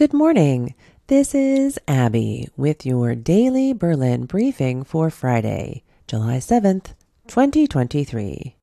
Good 0.00 0.14
morning. 0.14 0.74
This 1.08 1.34
is 1.34 1.78
Abby 1.86 2.48
with 2.56 2.86
your 2.86 3.14
daily 3.14 3.74
Berlin 3.74 4.24
briefing 4.24 4.82
for 4.82 5.10
Friday, 5.10 5.82
July 6.06 6.38
7th, 6.38 6.94
2023. 7.28 8.56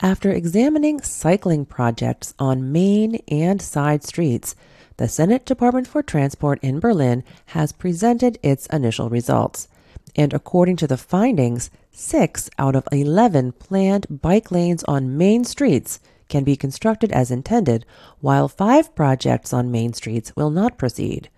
After 0.00 0.30
examining 0.30 1.00
cycling 1.00 1.66
projects 1.66 2.32
on 2.38 2.70
main 2.70 3.16
and 3.26 3.60
side 3.60 4.04
streets, 4.04 4.54
the 4.98 5.08
Senate 5.08 5.44
Department 5.44 5.88
for 5.88 6.00
Transport 6.00 6.60
in 6.62 6.78
Berlin 6.78 7.24
has 7.46 7.72
presented 7.72 8.38
its 8.40 8.66
initial 8.66 9.10
results. 9.10 9.66
And 10.14 10.32
according 10.32 10.76
to 10.76 10.86
the 10.86 10.96
findings, 10.96 11.70
six 11.90 12.48
out 12.56 12.76
of 12.76 12.86
11 12.92 13.50
planned 13.50 14.06
bike 14.22 14.52
lanes 14.52 14.84
on 14.84 15.18
main 15.18 15.42
streets 15.42 15.98
can 16.34 16.42
be 16.42 16.56
constructed 16.56 17.12
as 17.12 17.30
intended, 17.30 17.86
while 18.18 18.48
five 18.48 18.92
projects 18.96 19.52
on 19.52 19.70
main 19.70 19.92
streets 19.92 20.32
will 20.34 20.50
not 20.50 20.76
proceed. 20.76 21.28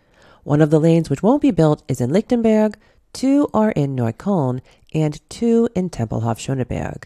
One 0.43 0.63
of 0.63 0.71
the 0.71 0.81
lanes 0.81 1.11
which 1.11 1.23
won't 1.23 1.43
be 1.43 1.51
built 1.51 1.83
is 1.87 2.01
in 2.01 2.09
Lichtenberg, 2.09 2.79
two 3.13 3.47
are 3.53 3.73
in 3.73 3.95
Neukölln, 3.95 4.63
and 4.95 5.21
two 5.29 5.69
in 5.75 5.91
Tempelhof 5.91 6.39
Schöneberg. 6.39 7.05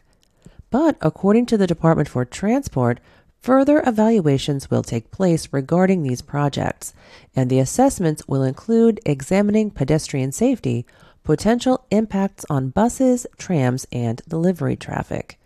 But 0.71 0.99
according 1.01 1.47
to 1.47 1.59
the 1.59 1.67
Department 1.67 2.09
for 2.09 2.25
Transport, 2.25 3.01
further 3.41 3.83
evaluations 3.85 4.71
will 4.71 4.85
take 4.85 5.11
place 5.11 5.49
regarding 5.51 6.05
these 6.05 6.23
projects, 6.23 6.95
and 7.35 7.51
the 7.51 7.59
assessments 7.59 8.29
will 8.29 8.45
include 8.45 9.01
examining 9.05 9.73
pedestrian 9.73 10.31
safety, 10.31 10.87
potential 11.25 11.85
impacts 11.91 12.47
on 12.49 12.69
buses, 12.69 13.27
trams, 13.37 13.85
and 13.91 14.23
delivery 14.29 14.77
traffic. 14.77 15.40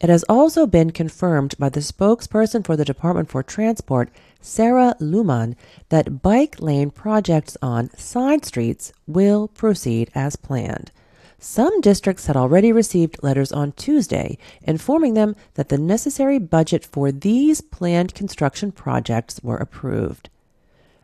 It 0.00 0.08
has 0.08 0.24
also 0.30 0.66
been 0.66 0.92
confirmed 0.92 1.54
by 1.58 1.68
the 1.68 1.80
spokesperson 1.80 2.64
for 2.64 2.74
the 2.74 2.86
Department 2.86 3.28
for 3.28 3.42
Transport, 3.42 4.10
Sarah 4.40 4.94
Luhmann, 4.98 5.56
that 5.90 6.22
bike 6.22 6.62
lane 6.62 6.90
projects 6.90 7.58
on 7.60 7.90
side 7.90 8.46
streets 8.46 8.94
will 9.06 9.48
proceed 9.48 10.10
as 10.14 10.36
planned. 10.36 10.90
Some 11.38 11.82
districts 11.82 12.26
had 12.26 12.36
already 12.36 12.72
received 12.72 13.22
letters 13.22 13.52
on 13.52 13.72
Tuesday 13.72 14.38
informing 14.62 15.14
them 15.14 15.36
that 15.54 15.68
the 15.68 15.78
necessary 15.78 16.38
budget 16.38 16.86
for 16.86 17.12
these 17.12 17.60
planned 17.60 18.14
construction 18.14 18.72
projects 18.72 19.42
were 19.42 19.56
approved. 19.58 20.30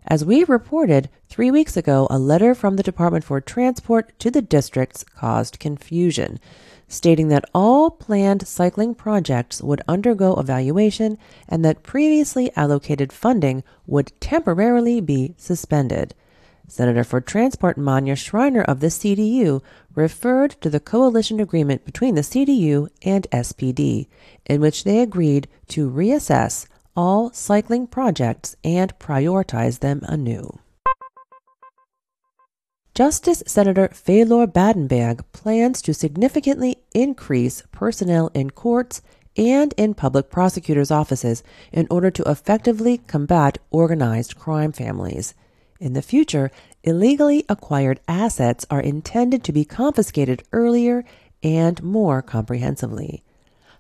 As 0.07 0.25
we 0.25 0.45
reported 0.45 1.09
three 1.29 1.51
weeks 1.51 1.77
ago, 1.77 2.07
a 2.11 2.19
letter 2.19 2.55
from 2.55 2.77
the 2.77 2.83
Department 2.83 3.25
for 3.25 3.41
Transport 3.41 4.17
to 4.21 4.31
the 4.31 4.43
districts 4.43 5.05
caused 5.05 5.59
confusion 5.59 6.39
stating 6.89 7.29
that 7.29 7.45
all 7.55 7.91
planned 7.91 8.47
cycling 8.47 8.95
projects 8.95 9.61
would 9.61 9.83
undergo 9.89 10.39
evaluation 10.39 11.19
and 11.49 11.65
that 11.65 11.83
previously 11.83 12.51
allocated 12.57 13.13
funding 13.13 13.63
would 13.87 14.13
temporarily 14.21 15.01
be 15.01 15.35
suspended. 15.37 16.15
Senator 16.69 17.05
for 17.05 17.21
Transport 17.21 17.79
Manja 17.79 18.17
Schreiner 18.17 18.63
of 18.63 18.81
the 18.81 18.89
CDU 18.89 19.63
referred 19.95 20.53
to 20.61 20.69
the 20.69 20.81
coalition 20.81 21.39
agreement 21.39 21.85
between 21.85 22.17
the 22.17 22.23
CDU 22.23 22.89
and 23.03 23.29
SPD, 23.31 24.09
in 24.47 24.61
which 24.61 24.83
they 24.83 25.01
agreed 25.01 25.49
to 25.69 25.89
reassess 25.89 26.67
all 26.97 27.33
cycling 27.33 27.87
projects 27.87 28.57
and 28.65 28.99
prioritize 28.99 29.81
them 29.81 30.01
anew. 30.05 30.59
Justice 32.95 33.43
Senator 33.47 33.89
Felor 33.89 34.47
Badenberg 34.47 35.23
plans 35.33 35.83
to 35.83 35.93
significantly 35.93 36.79
increase 36.95 37.63
personnel 37.71 38.31
in 38.33 38.49
courts 38.51 39.03
and 39.37 39.75
in 39.77 39.93
public 39.93 40.31
prosecutors' 40.31 40.91
offices 40.91 41.43
in 41.73 41.87
order 41.91 42.11
to 42.11 42.23
effectively 42.23 42.97
combat 42.97 43.59
organized 43.71 44.39
crime 44.39 44.73
families. 44.73 45.35
In 45.79 45.93
the 45.93 46.01
future, 46.01 46.51
illegally 46.85 47.45
acquired 47.51 48.01
assets 48.09 48.65
are 48.71 48.81
intended 48.81 49.45
to 49.45 49.53
be 49.53 49.67
confiscated 49.67 50.43
earlier 50.53 51.05
and 51.43 51.83
more 51.83 52.23
comprehensively. 52.23 53.23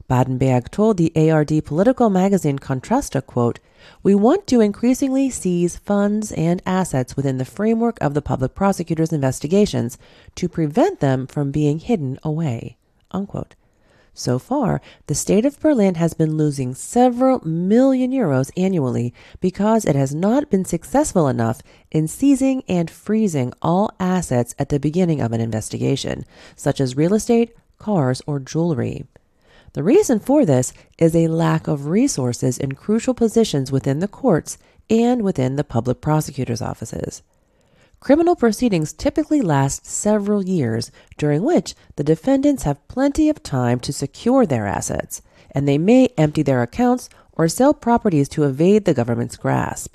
Badenberg 0.09 0.71
told 0.71 0.97
the 0.97 1.12
ARD 1.31 1.65
political 1.65 2.11
magazine 2.11 2.59
Kontraste, 2.59 3.27
quote, 3.27 3.59
We 4.03 4.15
want 4.15 4.47
to 4.47 4.61
increasingly 4.61 5.31
seize 5.31 5.77
funds 5.77 6.31
and 6.33 6.62
assets 6.65 7.17
within 7.17 7.39
the 7.39 7.44
framework 7.44 7.99
of 8.00 8.15
the 8.15 8.22
public 8.22 8.55
prosecutor's 8.55 9.12
investigations 9.12 9.99
to 10.37 10.49
prevent 10.49 11.00
them 11.00 11.27
from 11.27 11.50
being 11.50 11.81
hidden 11.81 12.19
away, 12.22 12.77
unquote. 13.11 13.56
So 14.15 14.39
far, 14.39 14.81
the 15.09 15.15
state 15.15 15.45
of 15.45 15.61
Berlin 15.61 15.97
has 15.97 16.15
been 16.15 16.39
losing 16.39 16.75
several 16.75 17.47
million 17.47 18.12
euros 18.12 18.50
annually 18.56 19.12
because 19.41 19.84
it 19.84 19.95
has 19.95 20.15
not 20.15 20.49
been 20.49 20.65
successful 20.65 21.28
enough 21.28 21.61
in 21.91 22.09
seizing 22.09 22.62
and 22.66 22.91
freezing 22.91 23.53
all 23.61 23.91
assets 24.00 24.55
at 24.59 24.71
the 24.71 24.81
beginning 24.81 25.21
of 25.21 25.33
an 25.33 25.43
investigation, 25.43 26.25
such 26.55 26.81
as 26.81 26.97
real 26.97 27.12
estate, 27.12 27.55
cars, 27.78 28.22
or 28.27 28.39
jewelry. 28.41 29.05
The 29.76 29.82
reason 29.82 30.20
for 30.20 30.47
this 30.47 30.72
is 30.97 31.14
a 31.14 31.28
lack 31.28 31.69
of 31.69 31.84
resources 31.88 32.56
in 32.56 32.72
crucial 32.72 33.12
positions 33.12 33.70
within 33.70 33.98
the 33.98 34.09
courts 34.09 34.56
and 34.88 35.20
within 35.20 35.56
the 35.56 35.64
public 35.64 36.00
prosecutor's 36.00 36.62
offices. 36.62 37.22
Criminal 38.00 38.36
proceedings 38.36 38.94
typically 38.94 39.42
last 39.42 39.84
several 39.84 40.42
years, 40.42 40.91
during 41.19 41.42
which 41.42 41.75
the 41.97 42.04
defendants 42.04 42.62
have 42.62 42.88
plenty 42.88 43.28
of 43.28 43.42
time 43.42 43.78
to 43.81 43.92
secure 43.92 44.47
their 44.47 44.66
assets, 44.66 45.20
and 45.50 45.69
they 45.69 45.76
may 45.76 46.09
empty 46.16 46.41
their 46.41 46.62
accounts 46.62 47.10
or 47.34 47.47
sell 47.47 47.75
properties 47.75 48.31
to 48.31 48.44
evade 48.44 48.86
the 48.86 48.94
government's 48.94 49.36
grasp. 49.36 49.94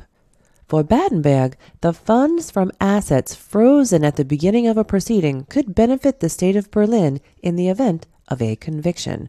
For 0.68 0.84
Badenberg, 0.84 1.56
the 1.82 1.92
funds 1.92 2.52
from 2.52 2.72
assets 2.80 3.34
frozen 3.34 4.06
at 4.06 4.16
the 4.16 4.26
beginning 4.26 4.68
of 4.68 4.78
a 4.78 4.84
proceeding 4.84 5.46
could 5.46 5.74
benefit 5.74 6.20
the 6.20 6.30
state 6.30 6.56
of 6.56 6.70
Berlin 6.70 7.20
in 7.42 7.56
the 7.56 7.68
event 7.68 8.06
of 8.28 8.44
a 8.44 8.56
conviction, 8.56 9.28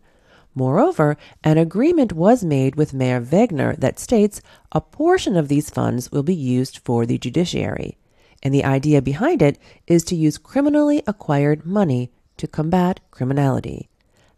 Moreover, 0.54 1.16
an 1.42 1.56
agreement 1.58 2.12
was 2.12 2.44
made 2.44 2.76
with 2.76 2.92
Mayor 2.92 3.20
Wegner 3.20 3.76
that 3.78 3.98
states 3.98 4.42
a 4.72 4.80
portion 4.80 5.36
of 5.36 5.48
these 5.48 5.70
funds 5.70 6.12
will 6.12 6.22
be 6.22 6.34
used 6.34 6.78
for 6.78 7.06
the 7.06 7.18
judiciary. 7.18 7.96
And 8.42 8.52
the 8.52 8.64
idea 8.64 9.00
behind 9.00 9.40
it 9.40 9.58
is 9.86 10.04
to 10.04 10.16
use 10.16 10.36
criminally 10.36 11.02
acquired 11.06 11.64
money 11.64 12.10
to 12.36 12.46
combat 12.46 13.00
criminality. 13.10 13.88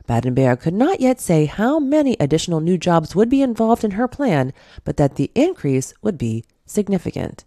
Badenberg 0.06 0.60
could 0.60 0.74
not 0.74 1.00
yet 1.00 1.20
say 1.20 1.47
how 1.47 1.78
many 1.78 2.16
additional 2.20 2.60
new 2.60 2.76
jobs 2.76 3.16
would 3.16 3.30
be 3.30 3.41
involved 3.41 3.82
in 3.84 3.92
her 3.92 4.06
plan, 4.06 4.53
but 4.84 4.98
that 4.98 5.16
the 5.16 5.30
increase 5.34 5.94
would 6.03 6.19
be 6.19 6.44
significant. 6.66 7.44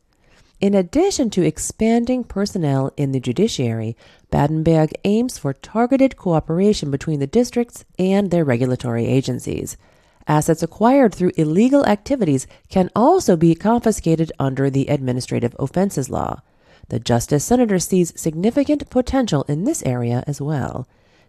In 0.59 0.73
addition 0.73 1.29
to 1.31 1.45
expanding 1.45 2.23
personnel 2.23 2.91
in 2.97 3.11
the 3.11 3.19
judiciary, 3.19 3.95
Badenberg 4.31 4.91
aims 5.03 5.37
for 5.37 5.53
targeted 5.53 6.17
cooperation 6.17 6.89
between 6.89 7.19
the 7.19 7.27
districts 7.27 7.85
and 7.99 8.31
their 8.31 8.43
regulatory 8.43 9.05
agencies. 9.05 9.77
Assets 10.25 10.63
acquired 10.63 11.13
through 11.13 11.31
illegal 11.37 11.85
activities 11.85 12.47
can 12.69 12.89
also 12.95 13.35
be 13.37 13.53
confiscated 13.53 14.31
under 14.39 14.67
the 14.71 14.87
Administrative 14.87 15.55
Offenses 15.59 16.09
Law. 16.09 16.41
The 16.89 16.99
Justice 16.99 17.45
Senator 17.45 17.77
sees 17.77 18.19
significant 18.19 18.89
potential 18.89 19.45
in 19.47 19.63
this 19.63 19.83
area 19.83 20.23
as 20.25 20.41
well. 20.41 20.87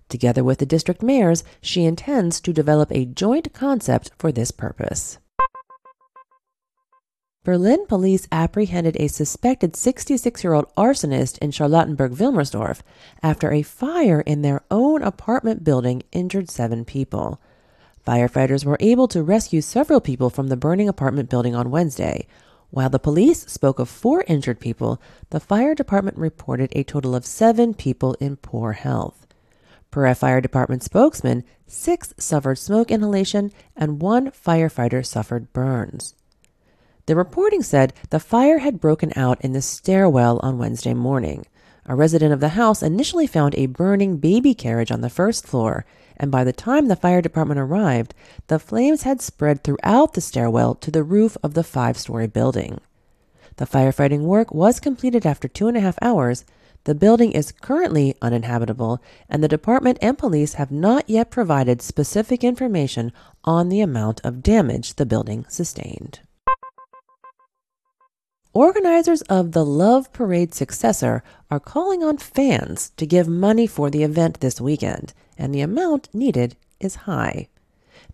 Together 0.09 0.43
with 0.43 0.59
the 0.59 0.67
district 0.67 1.03
mayors, 1.03 1.45
she 1.61 1.85
intends 1.85 2.41
to 2.41 2.53
develop 2.55 2.91
a 2.91 3.05
joint 3.05 3.53
concept 3.53 4.11
for 4.19 4.33
this 4.33 4.51
purpose. 4.51 5.19
Berlin 7.49 7.87
police 7.87 8.29
apprehended 8.31 8.95
a 9.01 9.09
suspected 9.09 9.75
66 9.75 10.45
year 10.45 10.53
old 10.53 10.67
arsonist 10.77 11.39
in 11.39 11.51
Charlottenburg 11.51 12.15
Wilmersdorf 12.15 12.83
after 13.23 13.51
a 13.51 13.63
fire 13.63 14.21
in 14.21 14.43
their 14.43 14.65
own 14.71 15.03
apartment 15.03 15.65
building 15.65 16.03
injured 16.13 16.51
seven 16.51 16.85
people. 16.85 17.41
Firefighters 18.07 18.67
were 18.67 18.77
able 18.81 19.09
to 19.09 19.23
rescue 19.23 19.63
several 19.63 19.99
people 19.99 20.29
from 20.29 20.49
the 20.49 20.59
burning 20.59 20.91
apartment 20.91 21.31
building 21.31 21.55
on 21.55 21.71
Wednesday. 21.71 22.27
While 22.69 22.91
the 22.91 22.99
police 22.99 23.47
spoke 23.47 23.79
of 23.79 23.89
four 23.89 24.25
injured 24.29 24.61
people, 24.61 25.01
the 25.31 25.41
fire 25.41 25.75
department 25.75 26.19
reported 26.19 26.69
a 26.73 26.85
total 26.85 27.15
of 27.15 27.25
seven 27.25 27.73
people 27.73 28.13
in 28.21 28.37
poor 28.37 28.73
health. 28.73 29.27
Per 29.91 30.05
a 30.05 30.15
fire 30.15 30.43
department 30.43 30.83
spokesman, 30.83 31.45
six 31.67 32.13
suffered 32.19 32.59
smoke 32.59 32.91
inhalation 32.91 33.53
and 33.75 34.03
one 34.03 34.33
firefighter 34.33 35.03
suffered 35.03 35.51
burns. 35.55 36.15
The 37.09 37.17
reporting 37.17 37.63
said 37.63 37.95
the 38.11 38.21
fire 38.21 38.59
had 38.59 38.83
broken 38.83 39.15
out 39.17 39.41
in 39.41 39.55
the 39.55 39.63
stairwell 39.63 40.39
on 40.43 40.59
Wednesday 40.59 40.93
morning. 40.93 41.47
A 41.87 41.95
resident 41.95 42.35
of 42.35 42.41
the 42.41 42.51
house 42.51 42.83
initially 42.83 43.27
found 43.27 43.55
a 43.55 43.65
burning 43.65 44.19
baby 44.19 44.53
carriage 44.53 44.93
on 44.93 45.01
the 45.01 45.09
first 45.09 45.47
floor, 45.47 45.87
and 46.19 46.31
by 46.31 46.45
the 46.45 46.53
time 46.53 46.89
the 46.89 46.97
fire 46.97 47.23
department 47.23 47.61
arrived, 47.61 48.13
the 48.49 48.59
flames 48.59 49.05
had 49.05 49.23
spread 49.23 49.65
throughout 49.65 50.13
the 50.13 50.21
stairwell 50.21 50.75
to 50.75 50.91
the 50.91 51.03
roof 51.03 51.39
of 51.43 51.55
the 51.55 51.65
five 51.65 51.97
story 51.97 52.27
building. 52.27 52.79
The 53.57 53.65
firefighting 53.65 54.25
work 54.25 54.53
was 54.53 54.79
completed 54.79 55.25
after 55.25 55.49
two 55.49 55.67
and 55.67 55.79
a 55.79 55.81
half 55.81 55.97
hours. 56.03 56.45
The 56.85 56.95
building 56.95 57.33
is 57.33 57.53
currently 57.53 58.17
uninhabitable, 58.21 59.03
and 59.31 59.43
the 59.43 59.49
department 59.49 59.97
and 60.03 60.19
police 60.19 60.55
have 60.61 60.71
not 60.71 61.09
yet 61.09 61.31
provided 61.31 61.81
specific 61.81 62.45
information 62.45 63.13
on 63.45 63.71
the 63.71 63.81
amount 63.81 64.21
of 64.25 64.43
damage 64.43 64.97
the 64.97 65.07
building 65.07 65.47
sustained. 65.49 66.21
Organizers 68.59 69.23
of 69.31 69.53
the 69.53 69.65
Love 69.65 70.13
Parade 70.13 70.53
successor 70.53 71.23
are 71.49 71.61
calling 71.61 72.03
on 72.03 72.19
fans 72.19 72.91
to 72.97 73.07
give 73.07 73.29
money 73.29 73.69
for 73.69 73.89
the 73.89 74.03
event 74.03 74.41
this 74.41 74.61
weekend, 74.61 75.15
and 75.39 75.55
the 75.55 75.61
amount 75.61 76.09
needed 76.13 76.57
is 76.81 77.07
high. 77.07 77.47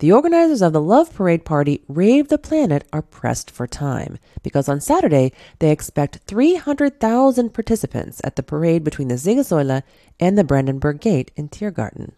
The 0.00 0.12
organizers 0.12 0.60
of 0.60 0.74
the 0.74 0.82
Love 0.82 1.14
Parade 1.14 1.46
party 1.46 1.80
Rave 1.88 2.28
the 2.28 2.36
Planet 2.36 2.86
are 2.92 3.00
pressed 3.00 3.50
for 3.50 3.66
time 3.66 4.18
because 4.42 4.68
on 4.68 4.82
Saturday 4.82 5.32
they 5.60 5.70
expect 5.70 6.20
300,000 6.26 7.54
participants 7.54 8.20
at 8.22 8.36
the 8.36 8.42
parade 8.42 8.84
between 8.84 9.08
the 9.08 9.14
Siegessäule 9.14 9.82
and 10.20 10.36
the 10.36 10.44
Brandenburg 10.44 11.00
Gate 11.00 11.30
in 11.36 11.48
Tiergarten. 11.48 12.12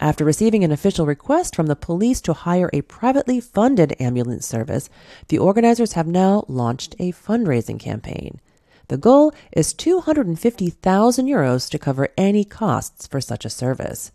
After 0.00 0.24
receiving 0.24 0.64
an 0.64 0.72
official 0.72 1.04
request 1.04 1.54
from 1.54 1.66
the 1.66 1.76
police 1.76 2.22
to 2.22 2.32
hire 2.32 2.70
a 2.72 2.80
privately 2.80 3.38
funded 3.38 3.94
ambulance 4.00 4.46
service, 4.46 4.88
the 5.28 5.38
organizers 5.38 5.92
have 5.92 6.06
now 6.06 6.44
launched 6.48 6.96
a 6.98 7.12
fundraising 7.12 7.78
campaign. 7.78 8.40
The 8.88 8.96
goal 8.96 9.34
is 9.52 9.74
250,000 9.74 11.26
euros 11.26 11.70
to 11.70 11.78
cover 11.78 12.08
any 12.16 12.44
costs 12.44 13.06
for 13.06 13.20
such 13.20 13.44
a 13.44 13.50
service. 13.50 14.10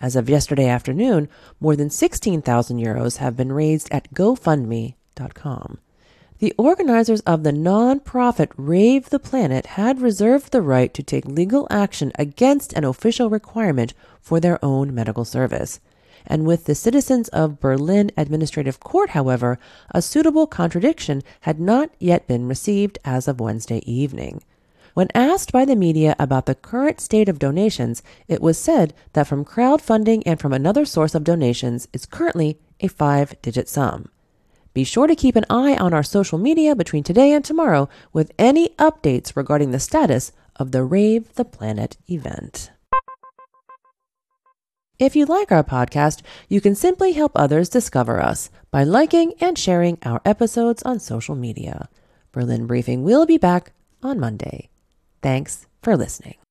As 0.00 0.16
of 0.16 0.28
yesterday 0.28 0.68
afternoon, 0.68 1.30
more 1.60 1.76
than 1.76 1.88
16,000 1.88 2.78
euros 2.78 3.16
have 3.16 3.34
been 3.34 3.52
raised 3.52 3.88
at 3.90 4.12
GoFundMe.com. 4.12 5.78
The 6.42 6.54
organizers 6.58 7.20
of 7.20 7.44
the 7.44 7.52
non-profit 7.52 8.50
Rave 8.56 9.10
the 9.10 9.20
Planet 9.20 9.64
had 9.78 10.00
reserved 10.00 10.50
the 10.50 10.60
right 10.60 10.92
to 10.92 11.00
take 11.00 11.24
legal 11.24 11.68
action 11.70 12.10
against 12.18 12.72
an 12.72 12.82
official 12.82 13.30
requirement 13.30 13.94
for 14.20 14.40
their 14.40 14.58
own 14.60 14.92
medical 14.92 15.24
service. 15.24 15.78
And 16.26 16.44
with 16.44 16.64
the 16.64 16.74
citizens 16.74 17.28
of 17.28 17.60
Berlin 17.60 18.10
Administrative 18.16 18.80
Court, 18.80 19.10
however, 19.10 19.56
a 19.92 20.02
suitable 20.02 20.48
contradiction 20.48 21.22
had 21.42 21.60
not 21.60 21.90
yet 22.00 22.26
been 22.26 22.48
received 22.48 22.98
as 23.04 23.28
of 23.28 23.38
Wednesday 23.38 23.80
evening. 23.86 24.42
When 24.94 25.10
asked 25.14 25.52
by 25.52 25.64
the 25.64 25.76
media 25.76 26.16
about 26.18 26.46
the 26.46 26.56
current 26.56 27.00
state 27.00 27.28
of 27.28 27.38
donations, 27.38 28.02
it 28.26 28.42
was 28.42 28.58
said 28.58 28.94
that 29.12 29.28
from 29.28 29.44
crowdfunding 29.44 30.24
and 30.26 30.40
from 30.40 30.52
another 30.52 30.86
source 30.86 31.14
of 31.14 31.22
donations 31.22 31.86
is 31.92 32.04
currently 32.04 32.58
a 32.80 32.88
five 32.88 33.40
digit 33.42 33.68
sum. 33.68 34.08
Be 34.74 34.84
sure 34.84 35.06
to 35.06 35.14
keep 35.14 35.36
an 35.36 35.44
eye 35.50 35.76
on 35.76 35.92
our 35.92 36.02
social 36.02 36.38
media 36.38 36.74
between 36.74 37.02
today 37.02 37.32
and 37.32 37.44
tomorrow 37.44 37.88
with 38.12 38.32
any 38.38 38.70
updates 38.78 39.36
regarding 39.36 39.70
the 39.70 39.80
status 39.80 40.32
of 40.56 40.72
the 40.72 40.82
Rave 40.82 41.34
the 41.34 41.44
Planet 41.44 41.96
event. 42.08 42.70
If 44.98 45.16
you 45.16 45.26
like 45.26 45.50
our 45.50 45.64
podcast, 45.64 46.22
you 46.48 46.60
can 46.60 46.74
simply 46.74 47.12
help 47.12 47.32
others 47.34 47.68
discover 47.68 48.20
us 48.20 48.50
by 48.70 48.84
liking 48.84 49.34
and 49.40 49.58
sharing 49.58 49.98
our 50.04 50.20
episodes 50.24 50.82
on 50.84 51.00
social 51.00 51.34
media. 51.34 51.88
Berlin 52.30 52.66
Briefing 52.66 53.02
will 53.02 53.26
be 53.26 53.36
back 53.36 53.72
on 54.02 54.20
Monday. 54.20 54.70
Thanks 55.20 55.66
for 55.82 55.96
listening. 55.96 56.41